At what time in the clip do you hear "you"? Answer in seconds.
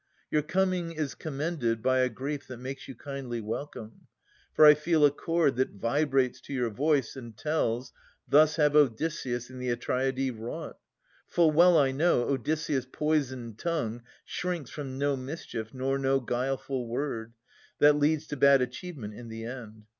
2.87-2.95